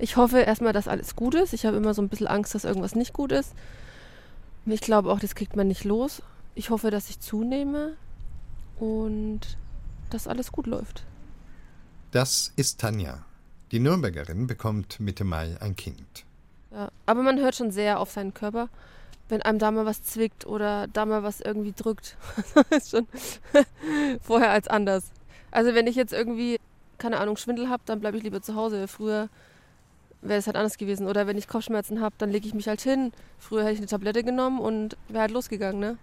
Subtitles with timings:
[0.00, 1.52] Ich hoffe erstmal, dass alles gut ist.
[1.52, 3.52] Ich habe immer so ein bisschen Angst, dass irgendwas nicht gut ist.
[4.64, 6.22] Ich glaube auch, das kriegt man nicht los.
[6.54, 7.96] Ich hoffe, dass ich zunehme
[8.78, 9.40] und
[10.08, 11.04] dass alles gut läuft.
[12.12, 13.24] Das ist Tanja.
[13.72, 16.24] Die Nürnbergerin bekommt Mitte Mai ein Kind.
[16.72, 18.70] Ja, aber man hört schon sehr auf seinen Körper,
[19.28, 22.16] wenn einem da mal was zwickt oder da mal was irgendwie drückt.
[22.70, 23.06] das ist schon
[24.22, 25.10] vorher als anders.
[25.50, 26.58] Also wenn ich jetzt irgendwie,
[26.96, 28.88] keine Ahnung, Schwindel habe, dann bleibe ich lieber zu Hause.
[28.88, 29.28] Früher
[30.22, 31.06] wäre es halt anders gewesen.
[31.06, 33.12] Oder wenn ich Kopfschmerzen habe, dann lege ich mich halt hin.
[33.38, 35.98] Früher hätte ich eine Tablette genommen und wäre halt losgegangen, ne?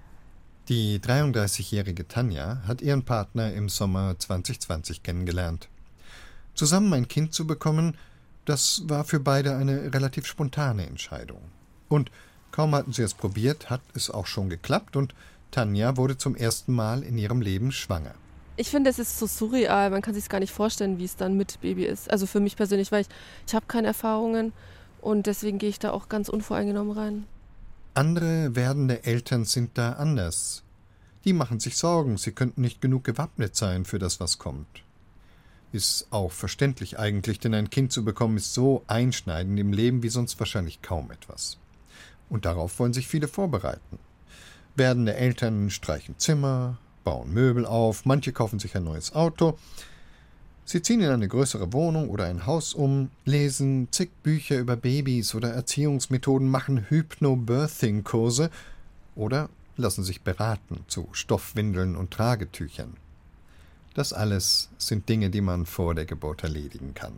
[0.70, 5.70] Die 33-jährige Tanja hat ihren Partner im Sommer 2020 kennengelernt.
[6.56, 7.96] Zusammen ein Kind zu bekommen,
[8.44, 11.42] das war für beide eine relativ spontane Entscheidung.
[11.88, 12.12] Und
[12.52, 15.14] kaum hatten sie es probiert, hat es auch schon geklappt und
[15.52, 18.16] Tanja wurde zum ersten Mal in ihrem Leben schwanger.
[18.60, 19.92] Ich finde, es ist so surreal.
[19.92, 22.10] Man kann sich gar nicht vorstellen, wie es dann mit Baby ist.
[22.10, 23.08] Also für mich persönlich, weil ich,
[23.46, 24.52] ich habe keine Erfahrungen
[25.00, 27.26] und deswegen gehe ich da auch ganz unvoreingenommen rein.
[27.94, 30.64] Andere werdende Eltern sind da anders.
[31.24, 34.84] Die machen sich Sorgen, sie könnten nicht genug gewappnet sein für das, was kommt.
[35.72, 40.10] Ist auch verständlich eigentlich, denn ein Kind zu bekommen ist so einschneidend im Leben wie
[40.10, 41.58] sonst wahrscheinlich kaum etwas.
[42.30, 44.00] Und darauf wollen sich viele vorbereiten.
[44.76, 49.58] Werdende Eltern streichen Zimmer, bauen Möbel auf, manche kaufen sich ein neues Auto.
[50.66, 55.34] Sie ziehen in eine größere Wohnung oder ein Haus um, lesen zig Bücher über Babys
[55.34, 58.50] oder Erziehungsmethoden, machen Hypnobirthing-Kurse
[59.16, 59.48] oder
[59.78, 62.98] lassen sich beraten zu Stoffwindeln und Tragetüchern.
[63.94, 67.14] Das alles sind Dinge, die man vor der Geburt erledigen kann.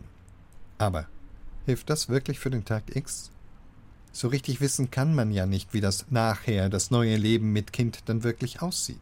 [0.78, 1.08] Aber
[1.66, 3.32] hilft das wirklich für den Tag X?
[4.12, 8.02] So richtig wissen kann man ja nicht, wie das nachher, das neue Leben mit Kind
[8.06, 9.00] dann wirklich aussieht.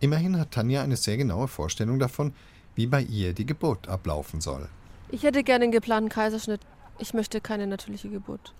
[0.00, 2.32] Immerhin hat Tanja eine sehr genaue Vorstellung davon,
[2.74, 4.68] wie bei ihr die Geburt ablaufen soll.
[5.10, 6.60] Ich hätte gerne einen geplanten Kaiserschnitt.
[6.98, 8.54] Ich möchte keine natürliche Geburt.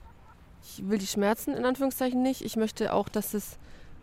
[0.63, 2.43] Ich will die Schmerzen in Anführungszeichen nicht.
[2.43, 3.59] Ich möchte auch, dass es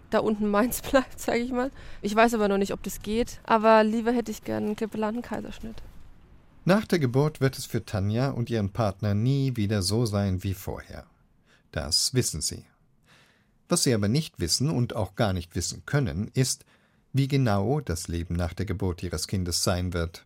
[0.10, 1.72] da unten meins bleibt, sage ich mal.
[2.02, 3.40] Ich weiß aber noch nicht, ob das geht.
[3.44, 5.82] Aber lieber hätte ich gerne einen geplanten Kaiserschnitt.
[6.64, 10.54] Nach der Geburt wird es für Tanja und ihren Partner nie wieder so sein wie
[10.54, 11.06] vorher.
[11.72, 12.66] Das wissen sie.
[13.68, 16.66] Was sie aber nicht wissen und auch gar nicht wissen können, ist,
[17.16, 20.26] wie genau das Leben nach der Geburt ihres Kindes sein wird.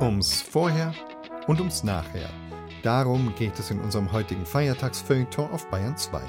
[0.00, 0.92] Ums Vorher
[1.46, 2.28] und ums Nachher.
[2.82, 6.20] Darum geht es in unserem heutigen Feiertagsfeuilleton auf Bayern 2.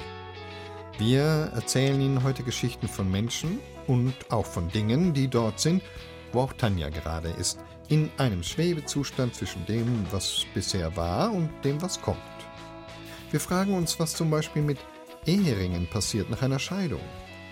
[0.98, 3.58] Wir erzählen Ihnen heute Geschichten von Menschen
[3.88, 5.82] und auch von Dingen, die dort sind,
[6.30, 7.58] wo auch Tanja gerade ist–
[7.88, 12.18] in einem Schwebezustand zwischen dem, was bisher war und dem, was kommt.
[13.30, 14.78] Wir fragen uns, was zum Beispiel mit
[15.26, 17.00] Eheringen passiert nach einer Scheidung.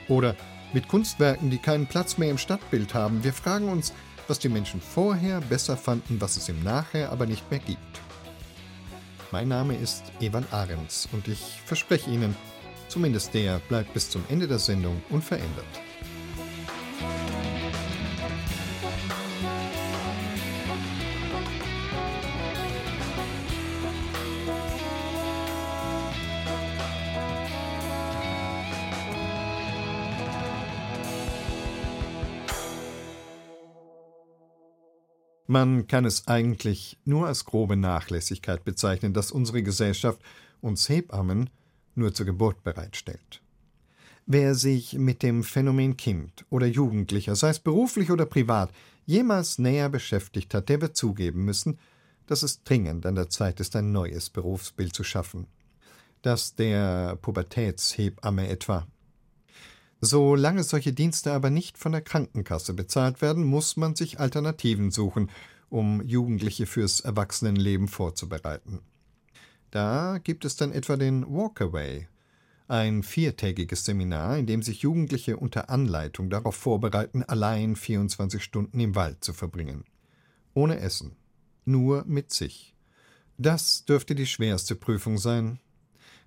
[0.08, 0.36] Oder
[0.72, 3.22] mit Kunstwerken, die keinen Platz mehr im Stadtbild haben.
[3.22, 3.92] Wir fragen uns,
[4.28, 8.00] was die Menschen vorher besser fanden, was es im Nachher aber nicht mehr gibt.
[9.30, 12.36] Mein Name ist Evan Ahrens und ich verspreche Ihnen,
[12.88, 15.83] zumindest der bleibt bis zum Ende der Sendung unverändert.
[35.46, 40.20] Man kann es eigentlich nur als grobe Nachlässigkeit bezeichnen, dass unsere Gesellschaft
[40.62, 41.50] uns Hebammen
[41.94, 43.42] nur zur Geburt bereitstellt.
[44.26, 48.72] Wer sich mit dem Phänomen Kind oder Jugendlicher, sei es beruflich oder privat,
[49.04, 51.78] jemals näher beschäftigt hat, der wird zugeben müssen,
[52.26, 55.46] dass es dringend an der Zeit ist, ein neues Berufsbild zu schaffen.
[56.22, 58.86] Das der Pubertätshebamme etwa.
[60.04, 65.30] Solange solche Dienste aber nicht von der Krankenkasse bezahlt werden, muss man sich Alternativen suchen,
[65.70, 68.80] um Jugendliche fürs Erwachsenenleben vorzubereiten.
[69.70, 72.06] Da gibt es dann etwa den Walkaway,
[72.68, 78.94] ein viertägiges Seminar, in dem sich Jugendliche unter Anleitung darauf vorbereiten, allein 24 Stunden im
[78.94, 79.84] Wald zu verbringen.
[80.52, 81.16] Ohne Essen.
[81.64, 82.74] Nur mit sich.
[83.38, 85.60] Das dürfte die schwerste Prüfung sein,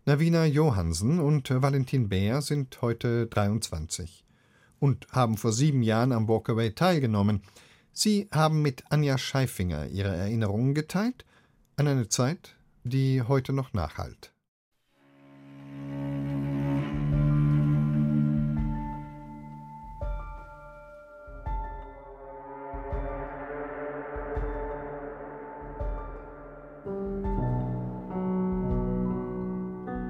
[0.07, 4.23] Navina Johansen und Valentin Bär sind heute 23
[4.79, 7.41] und haben vor sieben Jahren am Walkaway teilgenommen.
[7.91, 11.25] Sie haben mit Anja Scheifinger ihre Erinnerungen geteilt
[11.75, 12.55] an eine Zeit,
[12.85, 14.31] die heute noch nachhalt.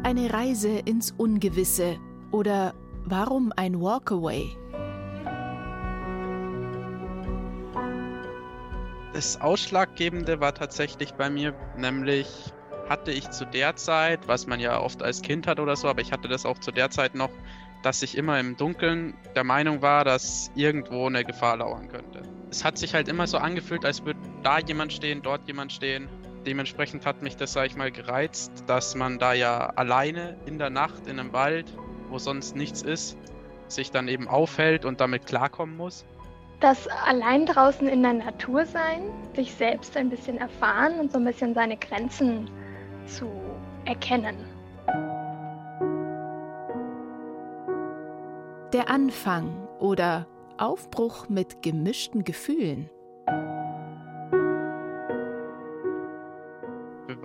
[0.08, 1.98] Eine Reise ins Ungewisse
[2.32, 2.74] oder
[3.04, 4.56] warum ein Walkaway?
[9.12, 12.54] Das Ausschlaggebende war tatsächlich bei mir, nämlich
[12.88, 16.00] hatte ich zu der Zeit, was man ja oft als Kind hat oder so, aber
[16.00, 17.32] ich hatte das auch zu der Zeit noch,
[17.84, 22.22] dass ich immer im Dunkeln der Meinung war, dass irgendwo eine Gefahr lauern könnte.
[22.50, 26.08] Es hat sich halt immer so angefühlt, als würde da jemand stehen, dort jemand stehen.
[26.48, 30.70] Dementsprechend hat mich das, sag ich mal, gereizt, dass man da ja alleine in der
[30.70, 31.66] Nacht in einem Wald,
[32.08, 33.18] wo sonst nichts ist,
[33.68, 36.06] sich dann eben aufhält und damit klarkommen muss.
[36.62, 41.26] Das allein draußen in der Natur sein, sich selbst ein bisschen erfahren und so ein
[41.26, 42.50] bisschen seine Grenzen
[43.06, 43.30] zu
[43.84, 44.38] erkennen.
[48.72, 50.28] Der Anfang oder
[50.58, 52.90] Aufbruch mit gemischten Gefühlen.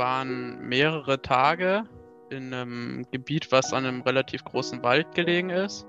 [0.02, 1.84] Waren mehrere Tage
[2.28, 5.86] in einem Gebiet, was an einem relativ großen Wald gelegen ist.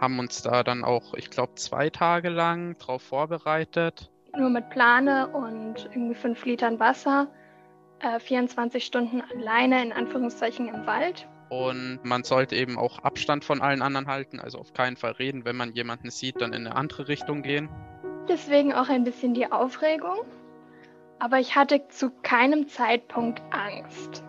[0.00, 4.12] Haben uns da dann auch, ich glaube, zwei Tage lang drauf vorbereitet.
[4.36, 7.26] Nur mit Plane und irgendwie fünf Litern Wasser
[7.98, 11.26] äh, 24 Stunden alleine in Anführungszeichen im Wald.
[11.48, 15.44] Und man sollte eben auch Abstand von allen anderen halten, also auf keinen Fall reden.
[15.44, 17.68] Wenn man jemanden sieht, dann in eine andere Richtung gehen.
[18.28, 20.18] Deswegen auch ein bisschen die Aufregung.
[21.20, 24.22] Aber ich hatte zu keinem Zeitpunkt Angst.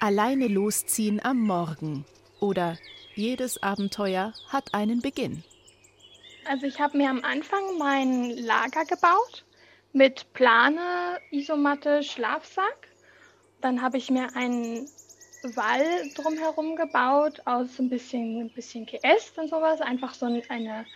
[0.00, 2.04] Alleine losziehen am Morgen
[2.40, 2.76] oder
[3.14, 5.42] jedes Abenteuer hat einen Beginn.
[6.46, 9.44] Also ich habe mir am Anfang mein Lager gebaut
[9.94, 12.88] mit Plane, Isomatte, Schlafsack.
[13.62, 14.88] Dann habe ich mir einen
[15.56, 19.80] Wall drumherum gebaut aus ein bisschen, ein bisschen Geäst und sowas.
[19.80, 20.86] Einfach so eine,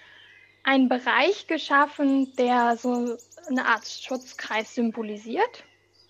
[0.62, 3.16] einen Bereich geschaffen, der so
[3.48, 5.64] eine Art Schutzkreis symbolisiert.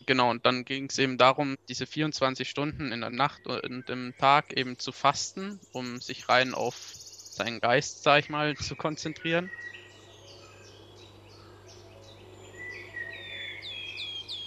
[0.06, 4.14] Genau, und dann ging es eben darum, diese 24 Stunden in der Nacht und im
[4.16, 9.50] Tag eben zu fasten, um sich rein auf seinen Geist, sag ich mal, zu konzentrieren.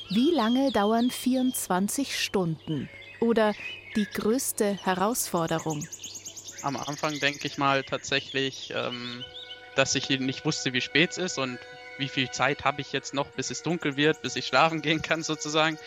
[0.10, 2.90] Wie lange dauern 24 Stunden?
[3.22, 3.54] Oder
[3.96, 5.88] die größte Herausforderung?
[6.62, 9.24] Am Anfang denke ich mal tatsächlich, ähm,
[9.76, 11.58] dass ich nicht wusste, wie spät es ist und
[11.98, 15.02] wie viel Zeit habe ich jetzt noch, bis es dunkel wird, bis ich schlafen gehen
[15.02, 15.78] kann sozusagen.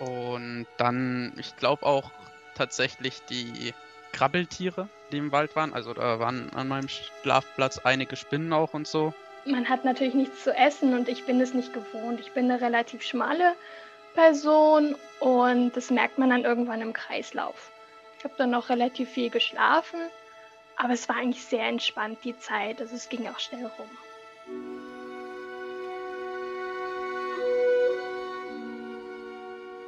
[0.00, 2.10] Und dann, ich glaube auch
[2.54, 3.74] tatsächlich die
[4.12, 5.72] Krabbeltiere, die im Wald waren.
[5.72, 9.12] Also da waren an meinem Schlafplatz einige Spinnen auch und so.
[9.44, 12.20] Man hat natürlich nichts zu essen und ich bin es nicht gewohnt.
[12.20, 13.54] Ich bin eine relativ schmale
[14.14, 17.70] Person und das merkt man dann irgendwann im Kreislauf.
[18.18, 20.00] Ich habe dann noch relativ viel geschlafen,
[20.76, 22.80] aber es war eigentlich sehr entspannt die Zeit.
[22.80, 23.88] Also es ging auch schnell rum.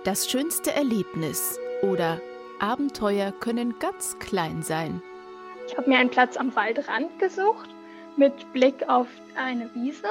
[0.05, 2.21] Das schönste Erlebnis oder
[2.59, 5.03] Abenteuer können ganz klein sein.
[5.67, 7.69] Ich habe mir einen Platz am Waldrand gesucht
[8.17, 10.09] mit Blick auf eine Wiese.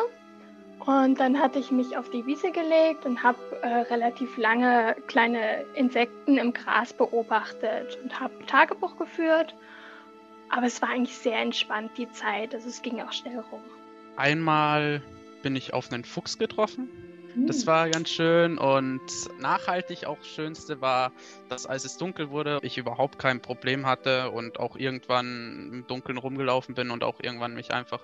[0.85, 5.65] Und dann hatte ich mich auf die Wiese gelegt und habe äh, relativ lange kleine
[5.75, 9.53] Insekten im Gras beobachtet und habe Tagebuch geführt.
[10.49, 13.61] Aber es war eigentlich sehr entspannt die Zeit, also es ging auch schnell rum.
[14.15, 15.01] Einmal
[15.43, 16.89] bin ich auf einen Fuchs getroffen
[17.35, 17.67] das hm.
[17.67, 19.01] war ganz schön und
[19.39, 21.11] nachhaltig auch schönste war,
[21.47, 26.17] dass als es dunkel wurde, ich überhaupt kein Problem hatte und auch irgendwann im Dunkeln
[26.17, 28.01] rumgelaufen bin und auch irgendwann mich einfach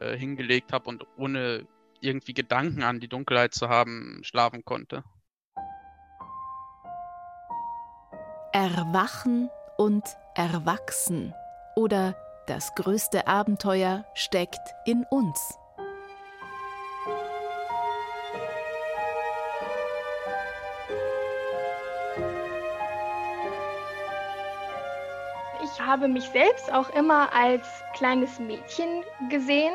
[0.00, 1.66] äh, hingelegt habe und ohne
[2.06, 5.04] irgendwie Gedanken an die Dunkelheit zu haben, schlafen konnte.
[8.52, 11.34] Erwachen und erwachsen
[11.74, 15.58] oder das größte Abenteuer steckt in uns.
[25.86, 29.72] habe mich selbst auch immer als kleines Mädchen gesehen.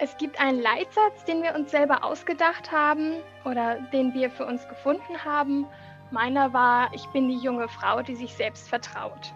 [0.00, 3.14] Es gibt einen Leitsatz, den wir uns selber ausgedacht haben
[3.44, 5.66] oder den wir für uns gefunden haben.
[6.12, 9.34] Meiner war, ich bin die junge Frau, die sich selbst vertraut,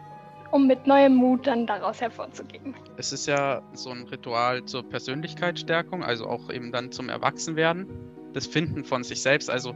[0.53, 2.77] um mit neuem Mut dann daraus hervorzugehen.
[2.97, 7.89] Es ist ja so ein Ritual zur Persönlichkeitsstärkung, also auch eben dann zum Erwachsenwerden,
[8.33, 9.75] das Finden von sich selbst, also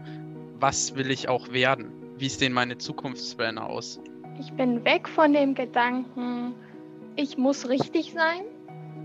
[0.60, 1.92] was will ich auch werden?
[2.16, 4.00] Wie sehen meine Zukunftspläne aus?
[4.38, 6.54] Ich bin weg von dem Gedanken,
[7.16, 8.44] ich muss richtig sein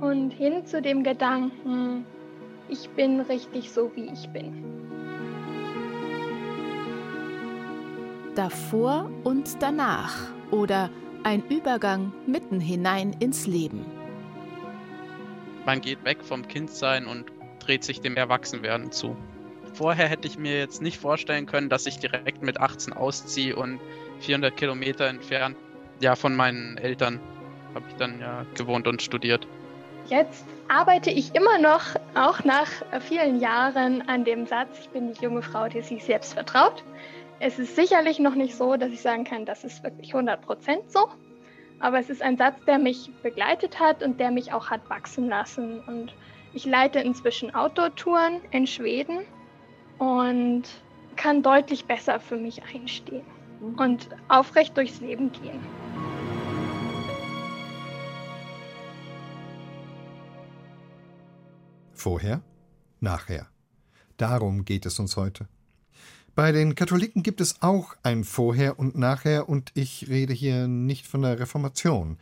[0.01, 2.05] und hin zu dem Gedanken,
[2.67, 4.63] ich bin richtig so, wie ich bin.
[8.35, 10.89] Davor und danach oder
[11.23, 13.85] ein Übergang mitten hinein ins Leben.
[15.65, 17.25] Man geht weg vom Kindsein und
[17.59, 19.15] dreht sich dem Erwachsenwerden zu.
[19.73, 23.79] Vorher hätte ich mir jetzt nicht vorstellen können, dass ich direkt mit 18 ausziehe und
[24.19, 25.55] 400 Kilometer entfernt
[26.01, 27.19] ja, von meinen Eltern
[27.73, 29.47] habe ich dann ja gewohnt und studiert.
[30.11, 31.83] Jetzt arbeite ich immer noch,
[32.15, 32.67] auch nach
[32.99, 36.83] vielen Jahren, an dem Satz, ich bin die junge Frau, die sich selbst vertraut.
[37.39, 40.37] Es ist sicherlich noch nicht so, dass ich sagen kann, das ist wirklich 100%
[40.87, 41.07] so.
[41.79, 45.29] Aber es ist ein Satz, der mich begleitet hat und der mich auch hat wachsen
[45.29, 45.79] lassen.
[45.87, 46.13] Und
[46.53, 49.19] ich leite inzwischen Outdoor-Touren in Schweden
[49.97, 50.63] und
[51.15, 53.23] kann deutlich besser für mich einstehen
[53.77, 55.61] und aufrecht durchs Leben gehen.
[62.01, 62.41] Vorher,
[62.99, 63.47] nachher.
[64.17, 65.47] Darum geht es uns heute.
[66.33, 71.05] Bei den Katholiken gibt es auch ein Vorher und Nachher, und ich rede hier nicht
[71.05, 72.17] von der Reformation.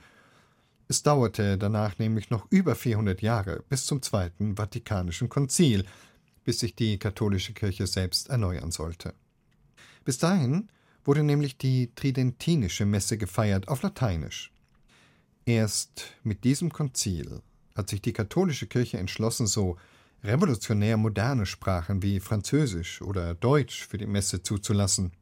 [0.90, 5.86] Es dauerte danach nämlich noch über 400 Jahre bis zum Zweiten Vatikanischen Konzil,
[6.44, 9.14] bis sich die katholische Kirche selbst erneuern sollte.
[10.04, 10.68] Bis dahin
[11.06, 14.52] wurde nämlich die Tridentinische Messe gefeiert auf Lateinisch.
[15.46, 17.42] Erst mit diesem Konzil
[17.80, 19.78] hat sich die katholische Kirche entschlossen, so
[20.24, 25.14] revolutionär moderne Sprachen wie Französisch oder Deutsch für die Messe zuzulassen.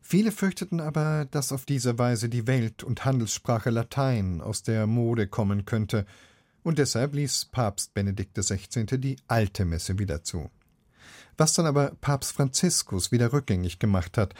[0.00, 5.26] Viele fürchteten aber, dass auf diese Weise die Welt- und Handelssprache Latein aus der Mode
[5.26, 6.06] kommen könnte,
[6.62, 8.84] und deshalb ließ Papst Benedikt XVI.
[8.98, 10.50] die alte Messe wieder zu.
[11.38, 14.34] Was dann aber Papst Franziskus wieder rückgängig gemacht hat,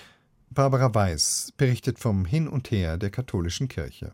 [0.51, 4.13] Barbara Weiß berichtet vom Hin und Her der katholischen Kirche.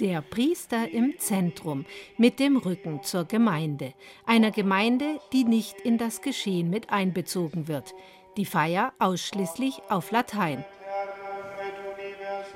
[0.00, 1.84] Der Priester im Zentrum
[2.16, 3.92] mit dem Rücken zur Gemeinde,
[4.24, 7.94] einer Gemeinde, die nicht in das Geschehen mit einbezogen wird.
[8.38, 10.64] Die Feier ausschließlich auf Latein.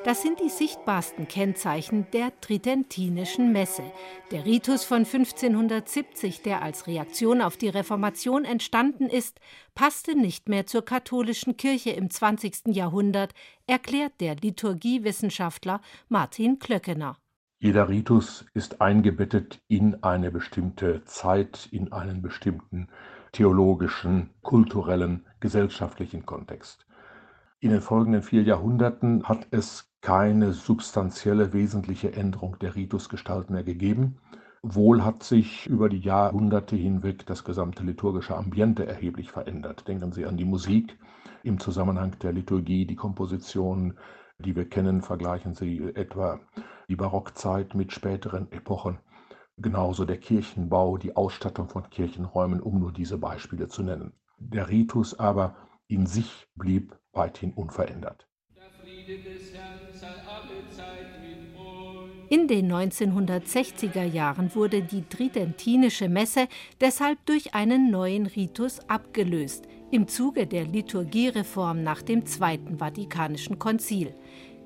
[0.05, 3.85] Das sind die sichtbarsten Kennzeichen der Tridentinischen Messe.
[4.31, 9.39] Der Ritus von 1570, der als Reaktion auf die Reformation entstanden ist,
[9.75, 12.69] passte nicht mehr zur katholischen Kirche im 20.
[12.69, 13.35] Jahrhundert,
[13.67, 17.19] erklärt der Liturgiewissenschaftler Martin Klöckener.
[17.59, 22.89] Jeder Ritus ist eingebettet in eine bestimmte Zeit, in einen bestimmten
[23.33, 26.87] theologischen, kulturellen, gesellschaftlichen Kontext.
[27.61, 34.19] In den folgenden vier Jahrhunderten hat es keine substanzielle, wesentliche Änderung der Ritusgestalt mehr gegeben.
[34.63, 39.89] Wohl hat sich über die Jahrhunderte hinweg das gesamte liturgische Ambiente erheblich verändert.
[39.89, 40.99] Denken Sie an die Musik
[41.43, 43.95] im Zusammenhang der Liturgie, die Kompositionen,
[44.39, 46.41] die wir kennen, vergleichen Sie etwa
[46.89, 48.99] die Barockzeit mit späteren Epochen.
[49.57, 54.13] Genauso der Kirchenbau, die Ausstattung von Kirchenräumen, um nur diese Beispiele zu nennen.
[54.39, 58.27] Der Ritus aber in sich blieb weithin unverändert.
[62.31, 66.49] In den 1960er Jahren wurde die Tridentinische Messe
[66.81, 74.15] deshalb durch einen neuen Ritus abgelöst, im Zuge der Liturgiereform nach dem Zweiten Vatikanischen Konzil.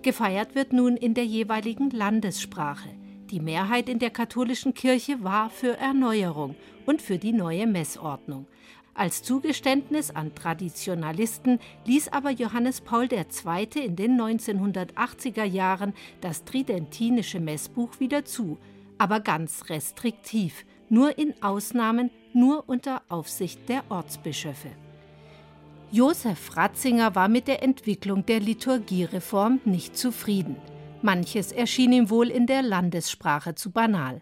[0.02, 2.88] Gefeiert wird nun in der jeweiligen Landessprache.
[3.30, 6.54] Die Mehrheit in der katholischen Kirche war für Erneuerung
[6.86, 8.46] und für die neue Messordnung.
[8.94, 13.68] Als Zugeständnis an Traditionalisten ließ aber Johannes Paul II.
[13.84, 18.58] in den 1980er Jahren das tridentinische Messbuch wieder zu,
[18.98, 24.70] aber ganz restriktiv, nur in Ausnahmen, nur unter Aufsicht der Ortsbischöfe.
[25.90, 30.56] Josef Ratzinger war mit der Entwicklung der Liturgiereform nicht zufrieden.
[31.00, 34.20] Manches erschien ihm wohl in der Landessprache zu banal.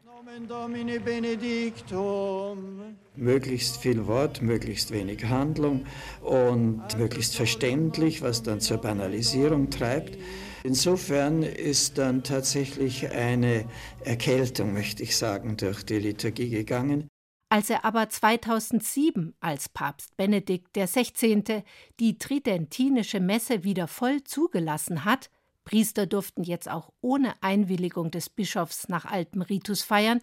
[3.17, 5.87] Möglichst viel Wort, möglichst wenig Handlung
[6.21, 10.19] und möglichst verständlich, was dann zur Banalisierung treibt.
[10.63, 13.65] Insofern ist dann tatsächlich eine
[14.05, 17.09] Erkältung, möchte ich sagen, durch die Liturgie gegangen.
[17.49, 21.63] Als er aber 2007 als Papst Benedikt XVI.
[22.01, 25.31] die tridentinische Messe wieder voll zugelassen hat,
[25.65, 30.21] Priester durften jetzt auch ohne Einwilligung des Bischofs nach altem Ritus feiern,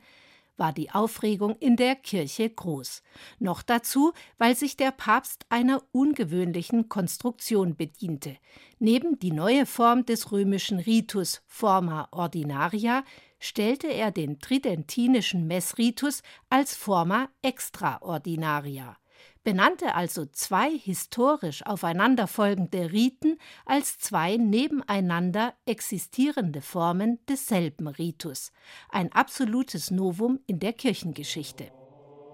[0.57, 3.01] war die Aufregung in der Kirche groß.
[3.39, 8.37] Noch dazu, weil sich der Papst einer ungewöhnlichen Konstruktion bediente.
[8.79, 13.03] Neben die neue Form des römischen Ritus Forma Ordinaria
[13.43, 18.95] stellte er den tridentinischen Messritus als Forma extraordinaria,
[19.43, 28.53] benannte also zwei historisch aufeinanderfolgende Riten als zwei nebeneinander existierende Formen desselben Ritus,
[28.89, 31.65] ein absolutes Novum in der Kirchengeschichte.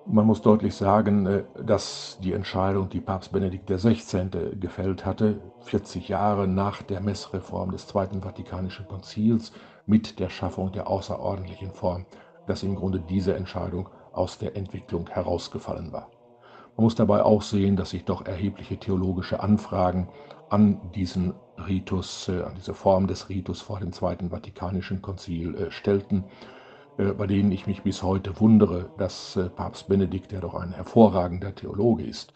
[0.05, 4.29] Man muss deutlich sagen, äh, dass die Entscheidung, die Papst Benedikt XVI.
[4.59, 9.51] gefällt hatte, 40 Jahre nach der Messreform des Zweiten Vatikanischen Konzils
[9.89, 12.05] mit der Schaffung der außerordentlichen Form,
[12.47, 16.09] dass im Grunde diese Entscheidung aus der Entwicklung herausgefallen war.
[16.77, 20.07] Man muss dabei auch sehen, dass sich doch erhebliche theologische Anfragen
[20.49, 21.33] an diesen
[21.67, 26.23] Ritus, äh, an diese Form des Ritus vor dem Zweiten Vatikanischen Konzil äh, stellten
[26.97, 31.55] äh, bei denen ich mich bis heute wundere, dass Papst Benedikt, der doch ein hervorragender
[31.55, 32.33] Theologe ist,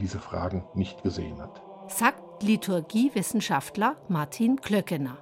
[0.00, 1.62] diese Fragen nicht gesehen hat.
[1.88, 5.21] Sagt Liturgiewissenschaftler Martin Klöckener.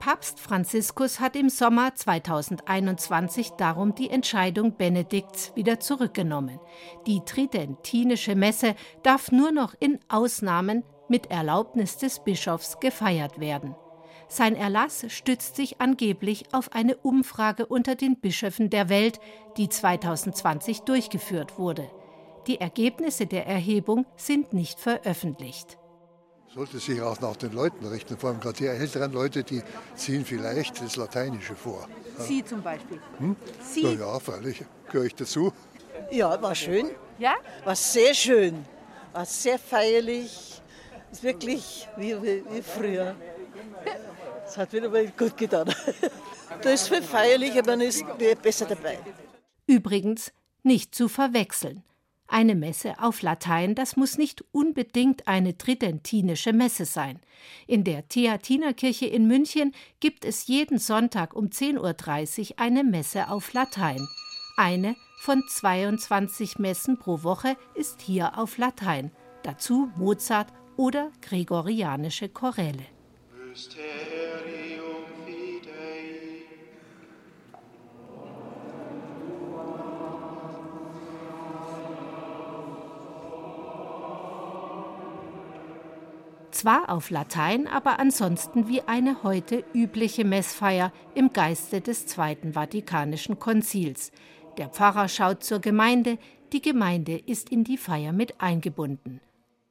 [0.00, 6.58] Papst Franziskus hat im Sommer 2021 darum die Entscheidung Benedikts wieder zurückgenommen.
[7.06, 13.76] Die tridentinische Messe darf nur noch in Ausnahmen mit Erlaubnis des Bischofs gefeiert werden.
[14.26, 19.20] Sein Erlass stützt sich angeblich auf eine Umfrage unter den Bischöfen der Welt,
[19.58, 21.90] die 2020 durchgeführt wurde.
[22.46, 25.76] Die Ergebnisse der Erhebung sind nicht veröffentlicht.
[26.52, 29.62] Sollte sich auch nach den Leuten richten, vor allem gerade die älteren Leute, die
[29.94, 31.88] ziehen vielleicht das Lateinische vor.
[32.18, 32.98] Sie zum Beispiel?
[33.18, 33.36] Hm?
[33.62, 33.84] Sie?
[33.84, 34.64] Na ja, freilich.
[34.90, 35.52] Gehöre ich dazu?
[36.10, 36.90] Ja, war schön.
[37.20, 37.34] Ja?
[37.64, 38.64] War sehr schön.
[39.12, 40.60] War sehr feierlich.
[41.12, 43.14] Ist wirklich wie, wie, wie früher.
[44.44, 45.72] Das hat wieder mal gut getan.
[46.62, 48.04] Das ist viel feierlicher, man ist
[48.42, 48.98] besser dabei.
[49.66, 51.84] Übrigens nicht zu verwechseln.
[52.32, 57.18] Eine Messe auf Latein, das muss nicht unbedingt eine tridentinische Messe sein.
[57.66, 63.52] In der Theatinerkirche in München gibt es jeden Sonntag um 10.30 Uhr eine Messe auf
[63.52, 64.06] Latein.
[64.56, 69.10] Eine von 22 Messen pro Woche ist hier auf Latein.
[69.42, 72.86] Dazu Mozart oder gregorianische Choräle.
[86.60, 93.38] Zwar auf Latein, aber ansonsten wie eine heute übliche Messfeier im Geiste des Zweiten Vatikanischen
[93.38, 94.12] Konzils.
[94.58, 96.18] Der Pfarrer schaut zur Gemeinde,
[96.52, 99.22] die Gemeinde ist in die Feier mit eingebunden.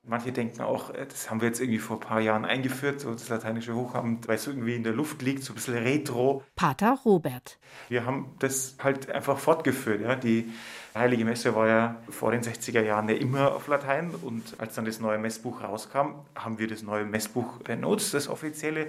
[0.04, 3.12] Manche denken auch, äh, das haben wir jetzt irgendwie vor ein paar Jahren eingeführt, so
[3.12, 6.44] das lateinische Hochamt, weil es irgendwie in der Luft liegt, so ein bisschen retro.
[6.56, 7.60] Pater Robert.
[7.90, 10.02] Wir haben das halt einfach fortgeführt.
[10.02, 10.16] Ja.
[10.16, 10.52] Die
[10.96, 14.86] Heilige Messe war ja vor den 60er Jahren ja immer auf Latein und als dann
[14.86, 18.88] das neue Messbuch rauskam, haben wir das neue Messbuch benutzt, das offizielle,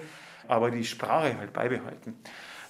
[0.49, 2.17] aber die Sprache halt beibehalten.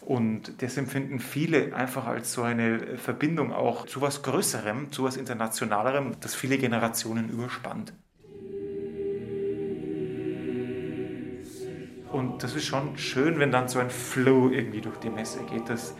[0.01, 5.17] Und das empfinden viele einfach als so eine Verbindung auch zu was Größerem, zu was
[5.17, 7.93] Internationalerem, das viele Generationen überspannt.
[12.13, 15.69] Und das ist schon schön, wenn dann so ein Flow irgendwie durch die Messe geht,
[15.69, 15.95] dass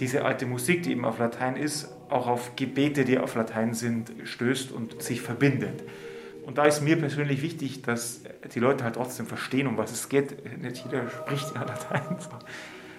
[0.00, 4.12] diese alte Musik, die eben auf Latein ist, auch auf Gebete, die auf Latein sind,
[4.24, 5.82] stößt und sich verbindet.
[6.44, 8.22] Und da ist mir persönlich wichtig, dass
[8.54, 10.60] die Leute halt trotzdem verstehen, um was es geht.
[10.60, 12.16] Nicht jeder spricht ja Latein.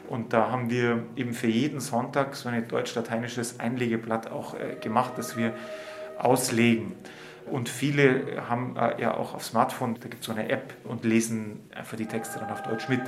[0.07, 5.13] Und da haben wir eben für jeden Sonntag so ein deutsch-lateinisches Einlegeblatt auch äh, gemacht,
[5.17, 5.55] das wir
[6.17, 6.93] auslegen.
[7.51, 11.03] Und viele haben äh, ja auch auf Smartphone, da gibt es so eine App und
[11.03, 13.01] lesen einfach die Texte dann auf Deutsch mit.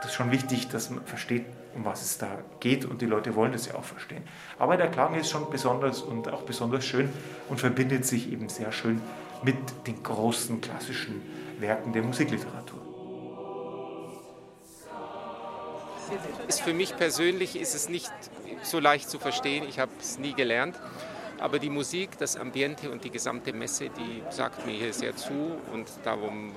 [0.00, 2.28] Das ist schon wichtig, dass man versteht, um was es da
[2.60, 4.22] geht und die Leute wollen das ja auch verstehen.
[4.58, 7.10] Aber der Klang ist schon besonders und auch besonders schön
[7.48, 9.00] und verbindet sich eben sehr schön
[9.42, 11.22] mit den großen klassischen
[11.58, 12.80] Werken der Musikliteratur.
[16.48, 18.12] Ist für mich persönlich ist es nicht
[18.62, 19.64] so leicht zu verstehen.
[19.68, 20.76] Ich habe es nie gelernt.
[21.40, 25.58] Aber die Musik, das Ambiente und die gesamte Messe, die sagt mir hier sehr zu
[25.72, 26.54] und darum.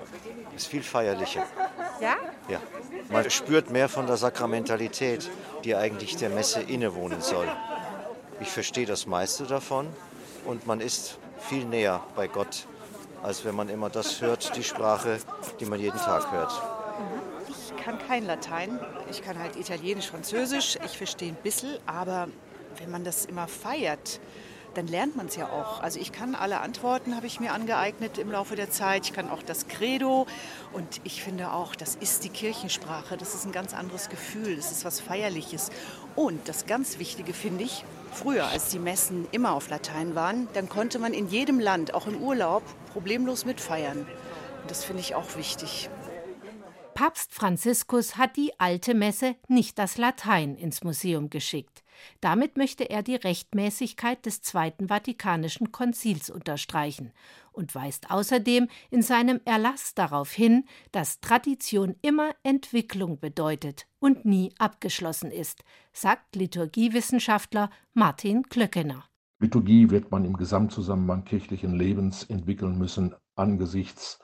[0.55, 1.43] Ist viel feierlicher.
[2.01, 2.15] Ja?
[2.49, 2.59] Ja.
[3.09, 5.29] Man spürt mehr von der Sakramentalität,
[5.63, 7.47] die eigentlich der Messe innewohnen soll.
[8.41, 9.87] Ich verstehe das meiste davon
[10.43, 12.65] und man ist viel näher bei Gott,
[13.21, 15.19] als wenn man immer das hört, die Sprache,
[15.61, 16.51] die man jeden Tag hört.
[17.47, 22.27] Ich kann kein Latein, ich kann halt Italienisch, Französisch, ich verstehe ein bisschen, aber
[22.77, 24.19] wenn man das immer feiert,
[24.75, 25.81] dann lernt man es ja auch.
[25.81, 29.05] Also ich kann alle Antworten, habe ich mir angeeignet im Laufe der Zeit.
[29.05, 30.25] Ich kann auch das Credo
[30.73, 33.17] und ich finde auch, das ist die Kirchensprache.
[33.17, 34.55] Das ist ein ganz anderes Gefühl.
[34.55, 35.69] Das ist was Feierliches.
[36.15, 40.69] Und das ganz Wichtige finde ich, früher, als die Messen immer auf Latein waren, dann
[40.69, 43.99] konnte man in jedem Land, auch im Urlaub, problemlos mitfeiern.
[44.61, 45.89] Und das finde ich auch wichtig.
[46.93, 51.83] Papst Franziskus hat die alte Messe, nicht das Latein, ins Museum geschickt.
[52.21, 57.11] Damit möchte er die Rechtmäßigkeit des Zweiten Vatikanischen Konzils unterstreichen
[57.51, 64.53] und weist außerdem in seinem Erlass darauf hin, dass Tradition immer Entwicklung bedeutet und nie
[64.57, 69.05] abgeschlossen ist, sagt Liturgiewissenschaftler Martin Klöckener.
[69.39, 74.22] Liturgie wird man im Gesamtzusammenhang kirchlichen Lebens entwickeln müssen angesichts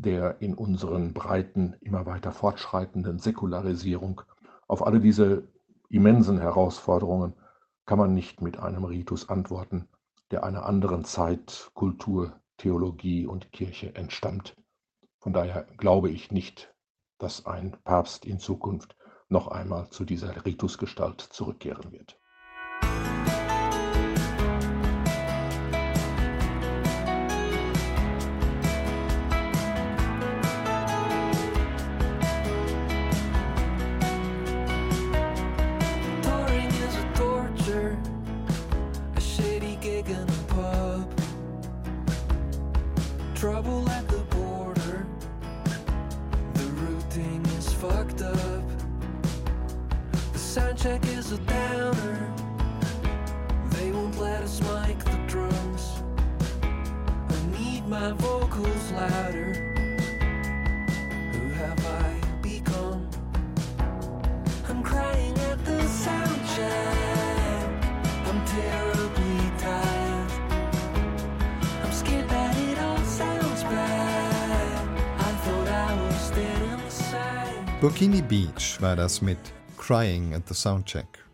[0.00, 4.22] der in unseren Breiten immer weiter fortschreitenden Säkularisierung.
[4.68, 5.48] Auf alle diese
[5.88, 7.34] immensen Herausforderungen
[7.84, 9.88] kann man nicht mit einem Ritus antworten,
[10.30, 14.54] der einer anderen Zeit, Kultur, Theologie und Kirche entstammt.
[15.18, 16.72] Von daher glaube ich nicht,
[17.18, 18.96] dass ein Papst in Zukunft
[19.28, 22.20] noch einmal zu dieser Ritusgestalt zurückkehren wird.
[50.58, 52.34] sound check is a downer.
[53.70, 55.84] They won't let us mic the drums.
[57.36, 59.52] I need my vocals louder.
[61.32, 62.08] Who have I
[62.42, 63.08] become?
[64.68, 67.66] I'm crying at the sound check.
[68.28, 70.32] I'm terribly tired.
[71.84, 74.78] I'm scared that it all sounds bad.
[75.28, 77.80] I thought I was dead inside.
[77.80, 79.57] Bikini Beach war das mit
[79.88, 81.24] Crying at the Soundcheck.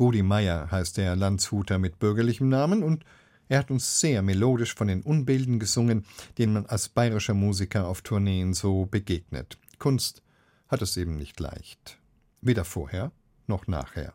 [0.00, 3.04] Rudi Meyer heißt der Landshuter mit bürgerlichem Namen und
[3.50, 6.06] er hat uns sehr melodisch von den Unbilden gesungen,
[6.38, 9.58] denen man als bayerischer Musiker auf Tourneen so begegnet.
[9.78, 10.22] Kunst
[10.68, 11.98] hat es eben nicht leicht.
[12.40, 13.12] Weder vorher
[13.46, 14.14] noch nachher.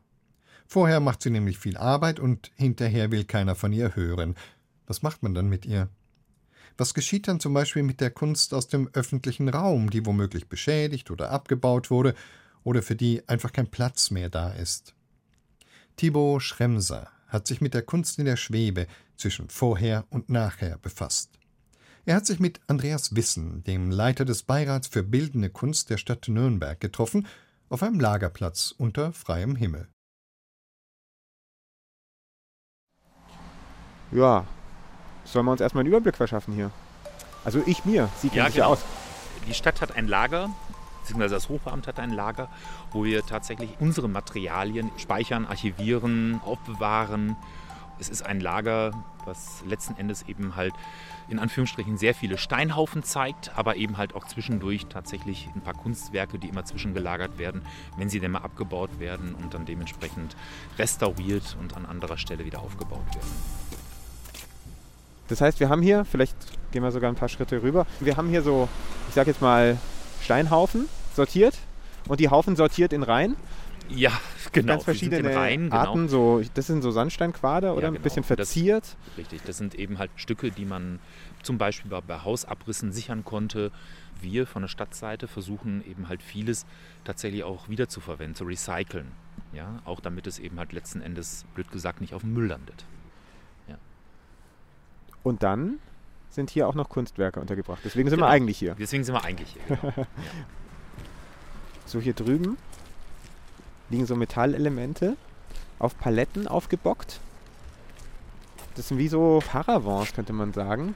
[0.65, 4.33] Vorher macht sie nämlich viel Arbeit und hinterher will keiner von ihr hören.
[4.87, 5.87] Was macht man dann mit ihr?
[6.79, 11.11] Was geschieht dann zum Beispiel mit der Kunst aus dem öffentlichen Raum, die womöglich beschädigt
[11.11, 12.15] oder abgebaut wurde
[12.67, 14.93] oder für die einfach kein Platz mehr da ist?
[15.95, 21.31] Thibaut Schremser hat sich mit der Kunst in der Schwebe zwischen vorher und nachher befasst.
[22.05, 26.27] Er hat sich mit Andreas Wissen, dem Leiter des Beirats für bildende Kunst der Stadt
[26.27, 27.25] Nürnberg, getroffen,
[27.69, 29.87] auf einem Lagerplatz unter freiem Himmel.
[34.11, 34.45] Ja,
[35.23, 36.71] sollen wir uns erstmal einen Überblick verschaffen hier?
[37.45, 38.71] Also ich mir, sieht ja, genau.
[38.73, 38.79] aus.
[39.47, 40.49] Die Stadt hat ein Lager,
[41.07, 42.49] beziehungsweise das Hochbeamt hat ein Lager,
[42.91, 47.37] wo wir tatsächlich unsere Materialien speichern, archivieren, aufbewahren.
[47.97, 48.91] Es ist ein Lager,
[49.25, 50.73] was letzten Endes eben halt
[51.29, 56.39] in Anführungsstrichen sehr viele Steinhaufen zeigt, aber eben halt auch zwischendurch tatsächlich ein paar Kunstwerke,
[56.39, 57.61] die immer zwischengelagert werden,
[57.97, 60.35] wenn sie dann mal abgebaut werden und dann dementsprechend
[60.77, 63.31] restauriert und an anderer Stelle wieder aufgebaut werden.
[65.29, 66.35] Das heißt, wir haben hier, vielleicht
[66.71, 68.67] gehen wir sogar ein paar Schritte rüber, wir haben hier so,
[69.09, 69.77] ich sag jetzt mal,
[70.21, 71.57] Steinhaufen sortiert
[72.07, 73.35] und die Haufen sortiert in Reihen.
[73.89, 74.11] Ja,
[74.51, 74.73] genau.
[74.73, 75.75] Ganz verschiedene Reihen, genau.
[75.75, 77.99] Arten, so, das sind so Sandsteinquader oder ja, genau.
[77.99, 78.83] ein bisschen verziert.
[78.83, 80.99] Das, richtig, das sind eben halt Stücke, die man
[81.43, 83.71] zum Beispiel bei Hausabrissen sichern konnte.
[84.19, 86.65] Wir von der Stadtseite versuchen eben halt vieles
[87.03, 89.11] tatsächlich auch wiederzuverwenden, zu recyceln.
[89.53, 92.85] Ja, auch damit es eben halt letzten Endes, blöd gesagt, nicht auf dem Müll landet.
[95.27, 95.79] Und dann
[96.29, 97.81] sind hier auch noch Kunstwerke untergebracht.
[97.83, 98.29] Deswegen sind genau.
[98.29, 98.75] wir eigentlich hier.
[98.79, 99.75] Deswegen sind wir eigentlich hier.
[99.75, 99.93] Genau.
[99.97, 100.07] ja.
[101.87, 102.57] So hier drüben
[103.89, 105.17] liegen so Metallelemente
[105.79, 107.19] auf Paletten aufgebockt.
[108.75, 110.93] Das sind wie so Paravents, könnte man sagen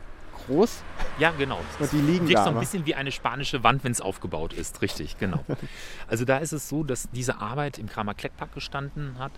[0.47, 0.84] groß.
[1.19, 1.60] Ja, genau.
[1.80, 2.43] Und die liegen da.
[2.43, 4.82] so ein bisschen wie eine spanische Wand, wenn es aufgebaut ist.
[4.82, 5.43] Richtig, genau.
[6.08, 9.32] also da ist es so, dass diese Arbeit im Kramer Klettpark gestanden hat.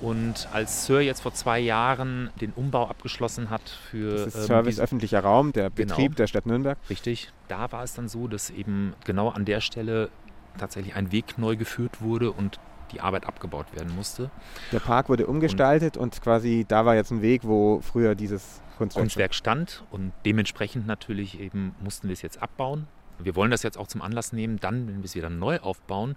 [0.00, 4.12] Und als Sir jetzt vor zwei Jahren den Umbau abgeschlossen hat für.
[4.12, 5.94] Das ist ähm, Service öffentlicher Raum, der genau.
[5.94, 6.78] Betrieb genau, der Stadt Nürnberg.
[6.88, 7.30] Richtig.
[7.48, 10.10] Da war es dann so, dass eben genau an der Stelle
[10.58, 12.58] tatsächlich ein Weg neu geführt wurde und
[12.92, 14.30] die Arbeit abgebaut werden musste.
[14.72, 18.60] Der Park wurde umgestaltet und, und quasi da war jetzt ein Weg, wo früher dieses
[18.78, 22.86] Kunstwerk, Kunstwerk stand und dementsprechend natürlich eben mussten wir es jetzt abbauen.
[23.24, 26.16] Wir wollen das jetzt auch zum Anlass nehmen, dann, wenn wir es wieder neu aufbauen,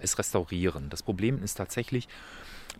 [0.00, 0.90] es restaurieren.
[0.90, 2.08] Das Problem ist tatsächlich,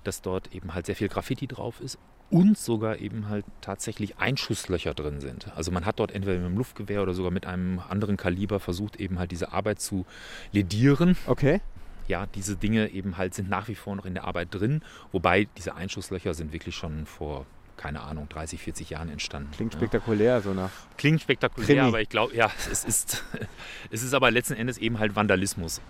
[0.03, 1.99] dass dort eben halt sehr viel Graffiti drauf ist
[2.31, 5.55] und sogar eben halt tatsächlich Einschusslöcher drin sind.
[5.57, 8.97] Also man hat dort entweder mit einem Luftgewehr oder sogar mit einem anderen Kaliber versucht,
[8.97, 10.05] eben halt diese Arbeit zu
[10.53, 11.17] ledieren.
[11.27, 11.61] Okay.
[12.09, 14.83] Ja, diese Dinge eben halt sind nach wie vor noch in der Arbeit drin,
[15.13, 19.51] wobei diese Einschusslöcher sind wirklich schon vor keine Ahnung, 30, 40 Jahren entstanden.
[19.55, 20.41] Klingt spektakulär, ja.
[20.41, 20.71] so nach.
[20.97, 21.81] Klingt spektakulär, Krimi.
[21.81, 23.25] aber ich glaube, ja, es ist,
[23.91, 25.81] es ist aber letzten Endes eben halt Vandalismus.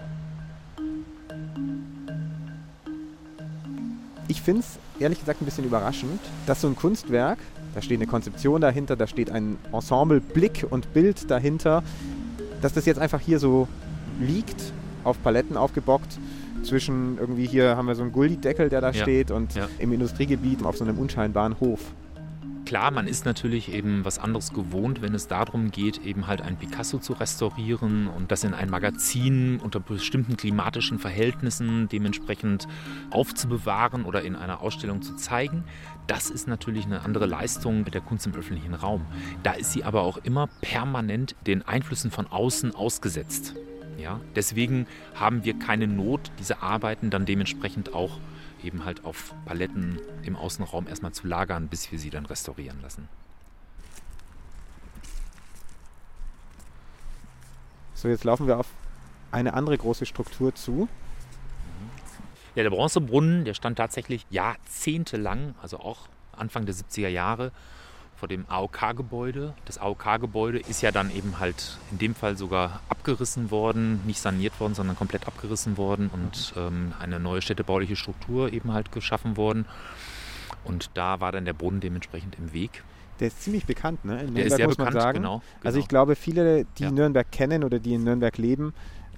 [4.26, 7.38] Ich finde es ehrlich gesagt ein bisschen überraschend, dass so ein Kunstwerk,
[7.74, 11.82] da steht eine Konzeption dahinter, da steht ein Ensemble, Blick und Bild dahinter,
[12.62, 13.68] dass das jetzt einfach hier so
[14.20, 14.72] liegt,
[15.04, 16.18] auf Paletten aufgebockt
[16.64, 19.02] zwischen irgendwie hier haben wir so einen Gullideckel, der da ja.
[19.02, 19.68] steht und ja.
[19.78, 21.80] im Industriegebiet auf so einem unscheinbaren Hof.
[22.64, 26.56] Klar, man ist natürlich eben was anderes gewohnt, wenn es darum geht, eben halt ein
[26.56, 32.66] Picasso zu restaurieren und das in ein Magazin unter bestimmten klimatischen Verhältnissen dementsprechend
[33.10, 35.64] aufzubewahren oder in einer Ausstellung zu zeigen.
[36.06, 39.04] Das ist natürlich eine andere Leistung mit der Kunst im öffentlichen Raum.
[39.42, 43.54] Da ist sie aber auch immer permanent den Einflüssen von außen ausgesetzt.
[43.98, 44.20] Ja?
[44.34, 48.18] Deswegen haben wir keine Not, diese Arbeiten dann dementsprechend auch
[48.62, 53.08] eben halt auf Paletten im Außenraum erstmal zu lagern, bis wir sie dann restaurieren lassen.
[57.94, 58.68] So, jetzt laufen wir auf
[59.32, 60.88] eine andere große Struktur zu.
[62.54, 67.50] Ja, der Bronzebrunnen, der stand tatsächlich jahrzehntelang, also auch Anfang der 70er Jahre,
[68.16, 69.54] vor dem AOK-Gebäude.
[69.64, 74.58] Das AOK-Gebäude ist ja dann eben halt in dem Fall sogar abgerissen worden, nicht saniert
[74.60, 79.66] worden, sondern komplett abgerissen worden und ähm, eine neue städtebauliche Struktur eben halt geschaffen worden.
[80.64, 82.82] Und da war dann der Brunnen dementsprechend im Weg.
[83.20, 84.22] Der ist ziemlich bekannt, ne?
[84.22, 85.18] In der ist sehr muss bekannt, man sagen.
[85.18, 85.42] Genau, genau.
[85.62, 86.90] Also ich glaube, viele, die ja.
[86.90, 88.74] Nürnberg kennen oder die in Nürnberg leben,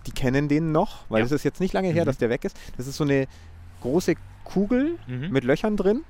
[0.06, 2.06] die kennen den noch, weil es ist jetzt nicht lange her, mhm.
[2.06, 2.56] dass der weg ist.
[2.76, 3.26] Das ist so eine
[3.80, 5.30] große Kugel mhm.
[5.30, 6.04] mit Löchern drin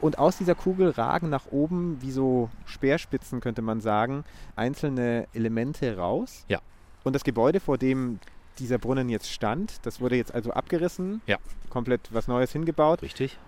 [0.00, 4.24] und aus dieser Kugel ragen nach oben, wie so Speerspitzen könnte man sagen,
[4.56, 6.44] einzelne Elemente raus.
[6.48, 6.60] Ja.
[7.04, 8.18] Und das Gebäude, vor dem
[8.58, 11.38] dieser Brunnen jetzt stand, das wurde jetzt also abgerissen, ja.
[11.70, 13.02] komplett was Neues hingebaut.
[13.02, 13.38] Richtig.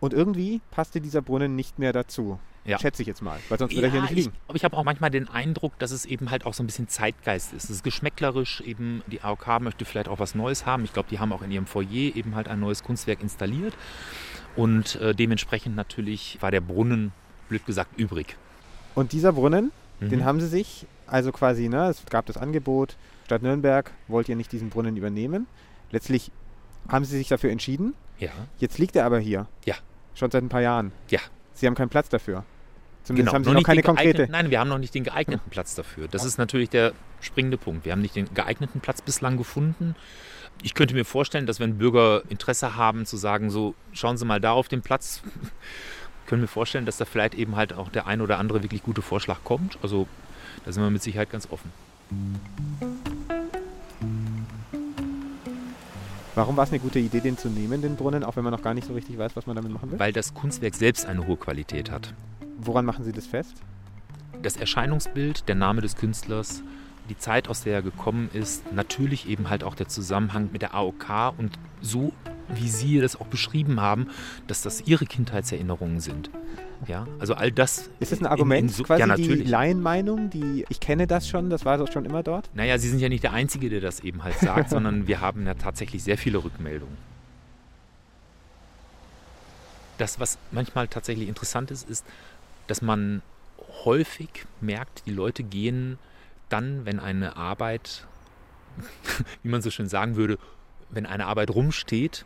[0.00, 2.38] Und irgendwie passte dieser Brunnen nicht mehr dazu.
[2.64, 2.78] Ja.
[2.78, 4.32] Schätze ich jetzt mal, weil sonst würde ja, er hier nicht liegen.
[4.48, 6.88] Ich, ich habe auch manchmal den Eindruck, dass es eben halt auch so ein bisschen
[6.88, 7.64] Zeitgeist ist.
[7.64, 10.84] Es ist geschmäcklerisch, eben die AOK möchte vielleicht auch was Neues haben.
[10.84, 13.74] Ich glaube, die haben auch in ihrem Foyer eben halt ein neues Kunstwerk installiert.
[14.56, 17.12] Und äh, dementsprechend natürlich war der Brunnen,
[17.48, 18.36] blöd gesagt, übrig.
[18.94, 20.08] Und dieser Brunnen, mhm.
[20.10, 22.96] den haben sie sich, also quasi, ne, es gab das Angebot,
[23.32, 25.46] Stadt Nürnberg wollt ihr nicht diesen Brunnen übernehmen.
[25.90, 26.30] Letztlich
[26.88, 27.94] haben sie sich dafür entschieden.
[28.18, 28.30] Ja.
[28.58, 29.46] Jetzt liegt er aber hier.
[29.64, 29.76] Ja.
[30.14, 30.92] Schon seit ein paar Jahren.
[31.08, 31.20] Ja.
[31.54, 32.44] Sie haben keinen Platz dafür.
[33.04, 34.28] Zumindest genau, haben sie noch, noch keine konkrete.
[34.30, 36.06] Nein, wir haben noch nicht den geeigneten Platz dafür.
[36.08, 37.84] Das ist natürlich der springende Punkt.
[37.84, 39.96] Wir haben nicht den geeigneten Platz bislang gefunden.
[40.62, 44.40] Ich könnte mir vorstellen, dass wenn Bürger Interesse haben zu sagen, so schauen Sie mal
[44.40, 45.22] da auf den Platz,
[46.26, 49.02] können wir vorstellen, dass da vielleicht eben halt auch der ein oder andere wirklich gute
[49.02, 49.78] Vorschlag kommt.
[49.82, 50.06] Also
[50.64, 51.72] da sind wir mit Sicherheit ganz offen.
[56.34, 58.62] Warum war es eine gute Idee, den zu nehmen, den Brunnen, auch wenn man noch
[58.62, 59.98] gar nicht so richtig weiß, was man damit machen will?
[59.98, 62.14] Weil das Kunstwerk selbst eine hohe Qualität hat.
[62.64, 63.56] Woran machen Sie das fest?
[64.40, 66.62] Das Erscheinungsbild, der Name des Künstlers,
[67.08, 70.74] die Zeit, aus der er gekommen ist, natürlich eben halt auch der Zusammenhang mit der
[70.74, 72.12] AOK und so,
[72.48, 74.06] wie Sie das auch beschrieben haben,
[74.46, 76.30] dass das Ihre Kindheitserinnerungen sind.
[76.86, 77.90] Ja, also all das.
[78.00, 79.44] Ist das ein Argument, in, in so, quasi ja, natürlich.
[79.44, 82.50] die Laienmeinung, die ich kenne das schon, das war doch schon immer dort?
[82.54, 85.46] Naja, Sie sind ja nicht der Einzige, der das eben halt sagt, sondern wir haben
[85.46, 86.96] ja tatsächlich sehr viele Rückmeldungen.
[89.98, 92.04] Das, was manchmal tatsächlich interessant ist, ist,
[92.66, 93.22] dass man
[93.84, 95.98] häufig merkt, die Leute gehen
[96.48, 98.06] dann, wenn eine Arbeit,
[99.42, 100.38] wie man so schön sagen würde,
[100.90, 102.24] wenn eine Arbeit rumsteht,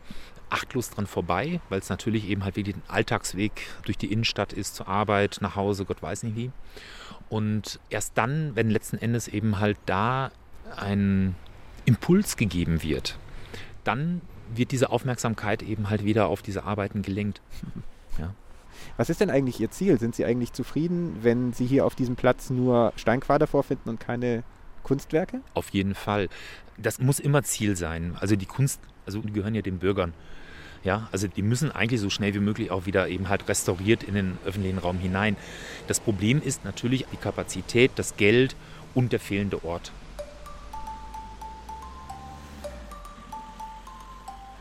[0.50, 3.52] achtlos dran vorbei, weil es natürlich eben halt wirklich ein Alltagsweg
[3.84, 6.50] durch die Innenstadt ist, zur Arbeit, nach Hause, Gott weiß nicht wie.
[7.28, 10.30] Und erst dann, wenn letzten Endes eben halt da
[10.76, 11.34] ein
[11.84, 13.18] Impuls gegeben wird,
[13.84, 14.20] dann
[14.54, 17.40] wird diese Aufmerksamkeit eben halt wieder auf diese Arbeiten gelenkt.
[18.18, 18.32] Ja.
[18.96, 19.98] Was ist denn eigentlich Ihr Ziel?
[19.98, 24.42] Sind Sie eigentlich zufrieden, wenn Sie hier auf diesem Platz nur Steinquader vorfinden und keine
[24.82, 25.40] Kunstwerke?
[25.54, 26.28] Auf jeden Fall.
[26.78, 28.16] Das muss immer Ziel sein.
[28.20, 30.14] Also die Kunst, also die gehören ja den Bürgern.
[30.84, 34.14] Ja, also die müssen eigentlich so schnell wie möglich auch wieder eben halt restauriert in
[34.14, 35.36] den öffentlichen Raum hinein.
[35.88, 38.54] Das Problem ist natürlich die Kapazität, das Geld
[38.94, 39.90] und der fehlende Ort.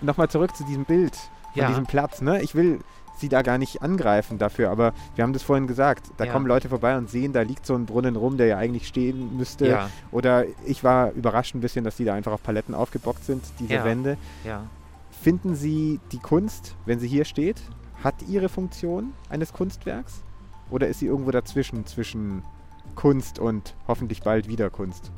[0.02, 1.16] Nochmal zurück zu diesem Bild,
[1.54, 1.68] von ja.
[1.68, 2.22] diesem Platz.
[2.22, 2.42] Ne?
[2.42, 2.80] Ich will
[3.17, 4.69] sie da gar nicht angreifen dafür.
[4.69, 6.32] Aber wir haben das vorhin gesagt, da ja.
[6.32, 9.38] kommen Leute vorbei und sehen, da liegt so ein Brunnen rum, der ja eigentlich stehen
[9.38, 9.67] müsste.
[9.67, 9.89] Ja.
[10.12, 13.75] Oder ich war überrascht ein bisschen, dass die da einfach auf Paletten aufgebockt sind, diese
[13.75, 13.86] ja.
[13.86, 14.17] Wände.
[14.43, 14.63] Ja.
[15.21, 17.62] Finden Sie die Kunst, wenn sie hier steht,
[18.04, 20.21] hat ihre Funktion eines Kunstwerks?
[20.69, 22.43] Oder ist sie irgendwo dazwischen, zwischen
[22.95, 25.12] Kunst und hoffentlich bald wieder Kunst?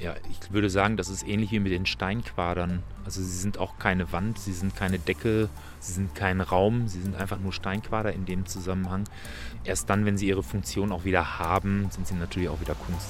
[0.00, 2.82] Ja, ich würde sagen, das ist ähnlich wie mit den Steinquadern.
[3.04, 5.48] Also sie sind auch keine Wand, sie sind keine Decke,
[5.80, 9.04] sie sind kein Raum, sie sind einfach nur Steinquader in dem Zusammenhang.
[9.64, 13.08] Erst dann, wenn sie ihre Funktion auch wieder haben, sind sie natürlich auch wieder Kunst.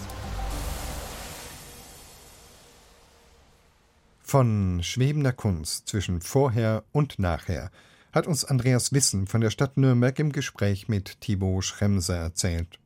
[4.22, 7.70] Von schwebender Kunst zwischen vorher und nachher
[8.12, 12.78] hat uns Andreas Wissen von der Stadt Nürnberg im Gespräch mit Thibaut Schremser erzählt.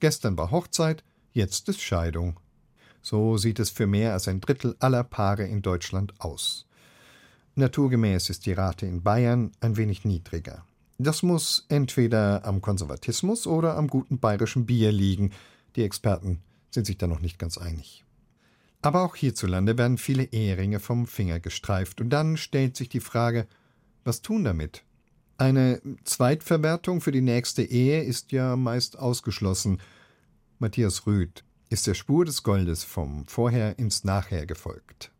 [0.00, 2.38] Gestern war Hochzeit, jetzt ist Scheidung.
[3.08, 6.66] So sieht es für mehr als ein Drittel aller Paare in Deutschland aus.
[7.54, 10.64] Naturgemäß ist die Rate in Bayern ein wenig niedriger.
[10.98, 15.30] Das muss entweder am Konservatismus oder am guten bayerischen Bier liegen.
[15.76, 16.40] Die Experten
[16.72, 18.04] sind sich da noch nicht ganz einig.
[18.82, 22.00] Aber auch hierzulande werden viele Eheringe vom Finger gestreift.
[22.00, 23.46] Und dann stellt sich die Frage,
[24.02, 24.82] was tun damit?
[25.38, 29.78] Eine Zweitverwertung für die nächste Ehe ist ja meist ausgeschlossen.
[30.58, 35.10] Matthias Rüth ist der Spur des Goldes vom Vorher ins Nachher gefolgt.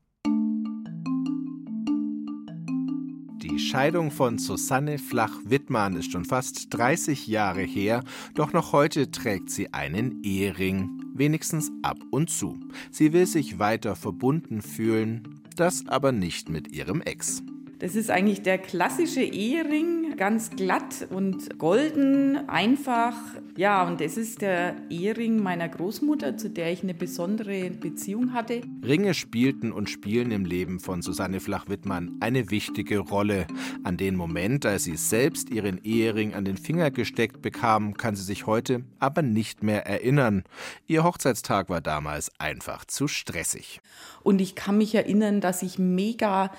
[3.43, 8.03] Die Scheidung von Susanne Flach-Wittmann ist schon fast 30 Jahre her,
[8.35, 12.59] doch noch heute trägt sie einen Ehering, wenigstens ab und zu.
[12.91, 17.43] Sie will sich weiter verbunden fühlen, das aber nicht mit ihrem Ex.
[17.79, 23.15] Das ist eigentlich der klassische Ehering, ganz glatt und golden, einfach.
[23.57, 28.63] Ja, und das ist der Ehering meiner Großmutter, zu der ich eine besondere Beziehung hatte.
[28.85, 33.47] Ringe spielten und spielen im Leben von Susanne Flach-Wittmann eine wichtige Rolle.
[33.85, 38.25] An den Moment, als sie selbst ihren Ehering an den Finger gesteckt bekam, kann sie
[38.25, 40.45] sich heute aber nicht mehr erinnern.
[40.87, 43.81] Ihr Hochzeitstag war damals einfach zu stressig.
[44.23, 46.51] Und ich kann mich erinnern, dass ich mega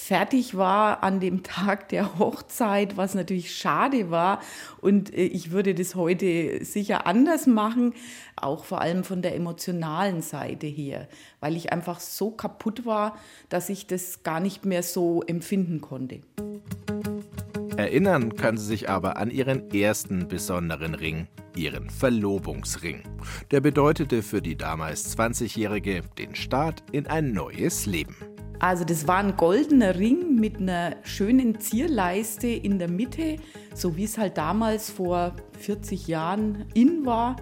[0.00, 4.40] fertig war an dem Tag der Hochzeit, was natürlich schade war.
[4.80, 7.94] Und äh, ich würde das heute sicher anders machen,
[8.36, 11.08] auch vor allem von der emotionalen Seite her,
[11.40, 16.20] weil ich einfach so kaputt war, dass ich das gar nicht mehr so empfinden konnte.
[17.76, 23.02] Erinnern kann sie sich aber an ihren ersten besonderen Ring, ihren Verlobungsring.
[23.50, 28.14] Der bedeutete für die damals 20-Jährige den Start in ein neues Leben.
[28.60, 33.36] Also das war ein goldener Ring mit einer schönen Zierleiste in der Mitte,
[33.74, 37.36] so wie es halt damals vor 40 Jahren in war.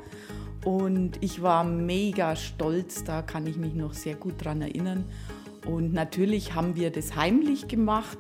[0.65, 5.07] Und ich war mega stolz, da kann ich mich noch sehr gut dran erinnern.
[5.67, 8.19] Und natürlich haben wir das heimlich gemacht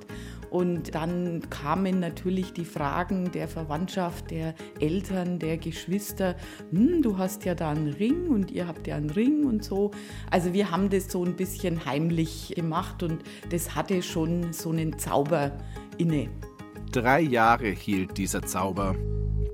[0.51, 6.37] und dann kamen natürlich die Fragen der Verwandtschaft, der Eltern, der Geschwister.
[6.71, 9.91] Hm, du hast ja da einen Ring und ihr habt ja einen Ring und so.
[10.31, 14.99] Also wir haben das so ein bisschen heimlich gemacht und das hatte schon so einen
[14.99, 15.53] Zauber
[15.99, 16.29] inne.
[16.93, 18.97] Drei Jahre hielt dieser Zauber.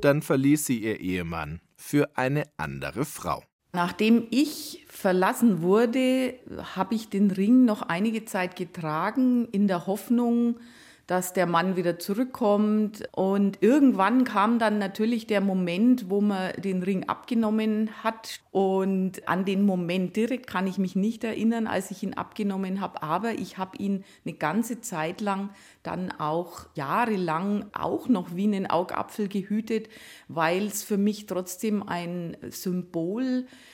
[0.01, 3.43] Dann verließ sie ihr Ehemann für eine andere Frau.
[3.75, 6.35] Nachdem ich verlassen wurde,
[6.77, 10.61] habe ich den Ring noch einige Zeit getragen, in der Hoffnung,
[11.07, 13.09] dass der Mann wieder zurückkommt.
[13.13, 18.41] Und irgendwann kam dann natürlich der Moment, wo man den Ring abgenommen hat.
[18.51, 23.03] Und an den Moment direkt kann ich mich nicht erinnern, als ich ihn abgenommen habe.
[23.03, 25.51] Aber ich habe ihn eine ganze Zeit lang,
[25.83, 29.89] dann auch jahrelang, auch noch wie einen Augapfel gehütet,
[30.29, 33.74] weil es für mich trotzdem ein Symbol ist,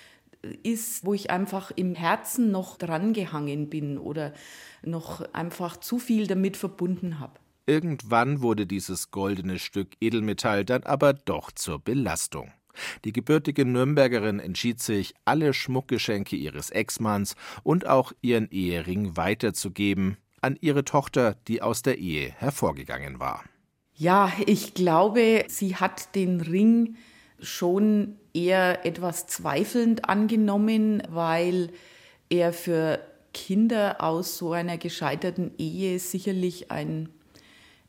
[1.03, 4.33] wo ich einfach im Herzen noch drangehangen bin oder
[4.83, 7.35] noch einfach zu viel damit verbunden habe.
[7.67, 12.53] Irgendwann wurde dieses goldene Stück Edelmetall dann aber doch zur Belastung.
[13.05, 20.57] Die gebürtige Nürnbergerin entschied sich, alle Schmuckgeschenke ihres Ex-Manns und auch ihren Ehering weiterzugeben an
[20.61, 23.45] ihre Tochter, die aus der Ehe hervorgegangen war.
[23.95, 26.97] Ja, ich glaube, sie hat den Ring
[27.43, 31.71] schon eher etwas zweifelnd angenommen, weil
[32.29, 33.01] er für
[33.33, 37.09] Kinder aus so einer gescheiterten Ehe sicherlich ein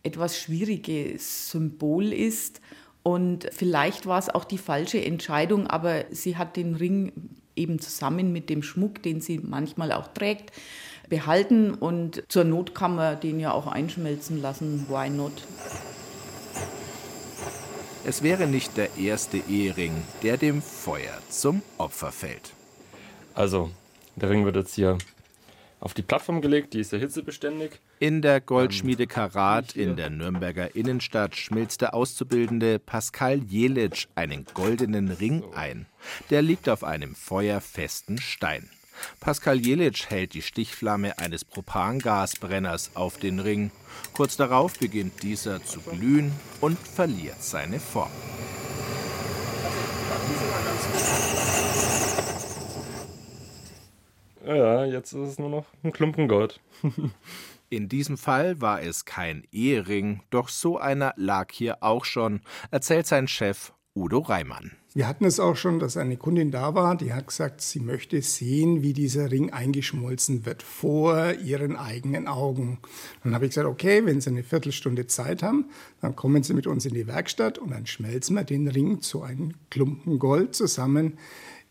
[0.03, 2.61] etwas schwieriges Symbol ist.
[3.03, 7.11] Und vielleicht war es auch die falsche Entscheidung, aber sie hat den Ring
[7.55, 10.51] eben zusammen mit dem Schmuck, den sie manchmal auch trägt,
[11.09, 14.85] behalten und zur Not kann man den ja auch einschmelzen lassen.
[14.87, 15.33] Why not?
[18.03, 22.53] Es wäre nicht der erste Ehering, der dem Feuer zum Opfer fällt.
[23.35, 23.69] Also,
[24.15, 24.97] der Ring wird jetzt hier
[25.79, 27.71] auf die Plattform gelegt, die ist ja hitzebeständig.
[27.99, 35.09] In der Goldschmiede Karat in der Nürnberger Innenstadt schmilzt der Auszubildende Pascal Jelic einen goldenen
[35.09, 35.85] Ring ein.
[36.31, 38.69] Der liegt auf einem feuerfesten Stein.
[39.19, 43.71] Pascal Jelic hält die Stichflamme eines Propangasbrenners auf den Ring.
[44.13, 48.11] Kurz darauf beginnt dieser zu glühen und verliert seine Form.
[54.45, 56.59] Ja, jetzt ist es nur noch ein Klumpen Gold.
[57.69, 63.07] In diesem Fall war es kein Ehering, doch so einer lag hier auch schon, erzählt
[63.07, 64.71] sein Chef Udo Reimann.
[64.93, 68.21] Wir hatten es auch schon, dass eine Kundin da war, die hat gesagt, sie möchte
[68.21, 72.77] sehen, wie dieser Ring eingeschmolzen wird vor ihren eigenen Augen.
[73.23, 75.69] Dann habe ich gesagt, okay, wenn Sie eine Viertelstunde Zeit haben,
[76.01, 79.21] dann kommen Sie mit uns in die Werkstatt und dann schmelzen wir den Ring zu
[79.21, 81.17] einem Klumpen Gold zusammen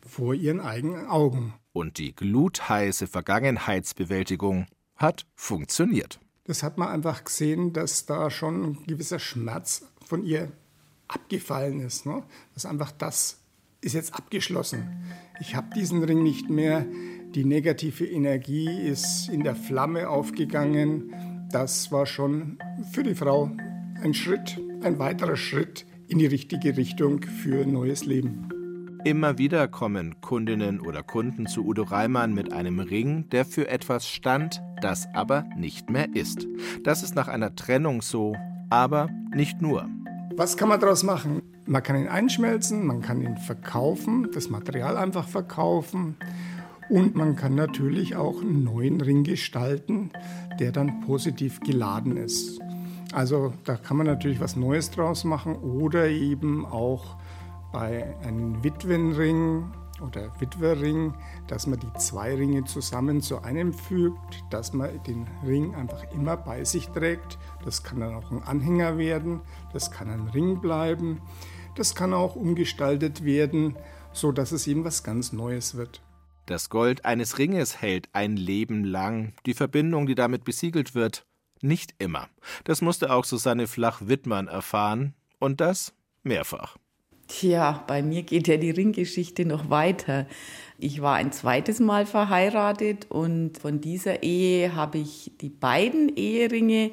[0.00, 1.52] vor Ihren eigenen Augen.
[1.74, 4.64] Und die glutheiße Vergangenheitsbewältigung
[4.96, 6.20] hat funktioniert.
[6.44, 10.50] Das hat man einfach gesehen, dass da schon ein gewisser Schmerz von ihr
[11.10, 12.06] abgefallen ist.
[12.06, 12.22] Ne?
[12.54, 13.38] Dass einfach das
[13.80, 15.04] ist jetzt abgeschlossen.
[15.40, 16.86] Ich habe diesen Ring nicht mehr.
[17.34, 21.48] Die negative Energie ist in der Flamme aufgegangen.
[21.50, 22.58] Das war schon
[22.92, 23.50] für die Frau
[24.02, 28.48] ein Schritt, ein weiterer Schritt in die richtige Richtung für ein neues Leben.
[29.04, 34.06] Immer wieder kommen Kundinnen oder Kunden zu Udo Reimann mit einem Ring, der für etwas
[34.06, 36.46] stand, das aber nicht mehr ist.
[36.82, 38.36] Das ist nach einer Trennung so,
[38.68, 39.88] aber nicht nur.
[40.36, 41.42] Was kann man daraus machen?
[41.66, 46.16] Man kann ihn einschmelzen, man kann ihn verkaufen, das Material einfach verkaufen
[46.88, 50.10] und man kann natürlich auch einen neuen Ring gestalten,
[50.58, 52.60] der dann positiv geladen ist.
[53.12, 57.16] Also da kann man natürlich was Neues draus machen oder eben auch
[57.72, 59.64] bei einem Witwenring
[60.00, 61.14] oder Witwerring,
[61.46, 66.36] dass man die zwei Ringe zusammen zu einem fügt, dass man den Ring einfach immer
[66.36, 67.38] bei sich trägt.
[67.64, 69.40] Das kann dann auch ein Anhänger werden,
[69.72, 71.20] das kann ein Ring bleiben,
[71.76, 73.76] das kann auch umgestaltet werden,
[74.12, 76.00] so dass es eben was ganz Neues wird.
[76.46, 79.34] Das Gold eines Ringes hält ein Leben lang.
[79.46, 81.24] Die Verbindung, die damit besiegelt wird,
[81.60, 82.28] nicht immer.
[82.64, 85.14] Das musste auch Susanne Flach-Wittmann erfahren.
[85.38, 86.76] Und das mehrfach.
[87.30, 90.26] Tja, bei mir geht ja die Ringgeschichte noch weiter.
[90.78, 96.90] Ich war ein zweites Mal verheiratet und von dieser Ehe habe ich die beiden Eheringe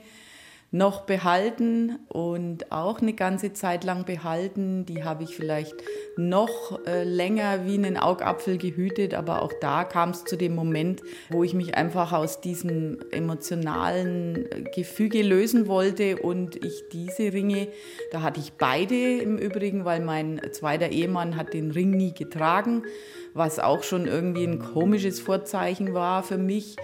[0.71, 4.85] noch behalten und auch eine ganze Zeit lang behalten.
[4.85, 5.75] Die habe ich vielleicht
[6.17, 11.01] noch äh, länger wie einen Augapfel gehütet, aber auch da kam es zu dem Moment,
[11.29, 17.69] wo ich mich einfach aus diesem emotionalen äh, Gefüge lösen wollte und ich diese Ringe,
[18.11, 22.83] da hatte ich beide im Übrigen, weil mein zweiter Ehemann hat den Ring nie getragen
[23.37, 26.75] was auch schon irgendwie ein komisches Vorzeichen war für mich.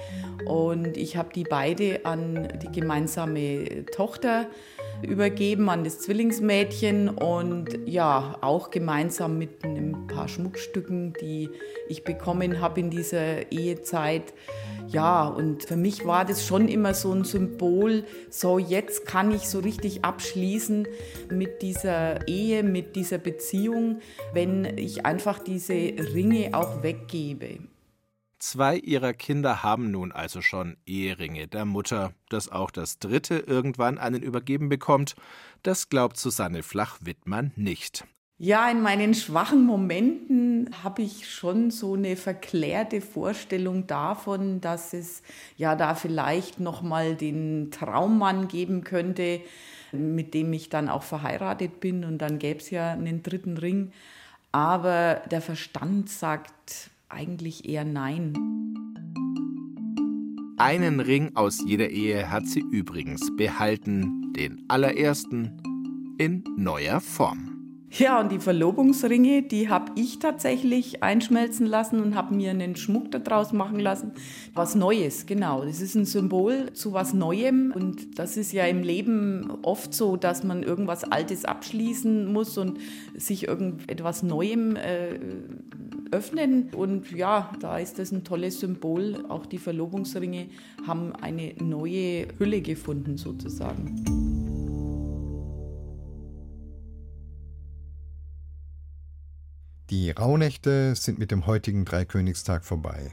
[0.45, 4.47] Und ich habe die beide an die gemeinsame Tochter
[5.01, 11.49] übergeben, an das Zwillingsmädchen und ja, auch gemeinsam mit ein paar Schmuckstücken, die
[11.89, 14.34] ich bekommen habe in dieser Ehezeit.
[14.88, 19.49] Ja, und für mich war das schon immer so ein Symbol, so jetzt kann ich
[19.49, 20.88] so richtig abschließen
[21.32, 23.99] mit dieser Ehe, mit dieser Beziehung,
[24.34, 27.59] wenn ich einfach diese Ringe auch weggebe.
[28.45, 32.11] Zwei ihrer Kinder haben nun also schon Eheringe der Mutter.
[32.27, 35.15] Dass auch das dritte irgendwann einen übergeben bekommt,
[35.63, 38.03] das glaubt Susanne Flach-Wittmann nicht.
[38.37, 45.23] Ja, in meinen schwachen Momenten habe ich schon so eine verklärte Vorstellung davon, dass es
[45.55, 49.39] ja da vielleicht noch mal den Traummann geben könnte,
[49.93, 53.93] mit dem ich dann auch verheiratet bin und dann gäbe es ja einen dritten Ring.
[54.51, 58.34] Aber der Verstand sagt eigentlich eher nein.
[60.57, 65.51] Einen Ring aus jeder Ehe hat sie übrigens behalten, den allerersten
[66.18, 67.53] in neuer Form.
[67.95, 73.11] Ja, und die Verlobungsringe, die habe ich tatsächlich einschmelzen lassen und habe mir einen Schmuck
[73.11, 74.14] daraus machen lassen.
[74.55, 75.64] Was Neues, genau.
[75.64, 77.72] Das ist ein Symbol zu was Neuem.
[77.72, 82.80] Und das ist ja im Leben oft so, dass man irgendwas Altes abschließen muss und
[83.14, 85.20] sich irgendetwas Neuem äh,
[86.14, 86.70] öffnen.
[86.74, 89.26] Und ja, da ist das ein tolles Symbol.
[89.30, 90.47] Auch die Verlobungsringe
[90.88, 94.05] haben eine neue Hülle gefunden, sozusagen.
[99.89, 103.11] Die Rauhnächte sind mit dem heutigen Dreikönigstag vorbei.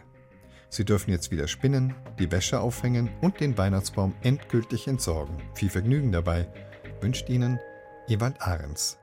[0.71, 5.37] Sie dürfen jetzt wieder spinnen, die Wäsche aufhängen und den Weihnachtsbaum endgültig entsorgen.
[5.55, 6.47] Viel Vergnügen dabei
[7.01, 7.59] wünscht Ihnen
[8.09, 9.00] Ewald Ahrens.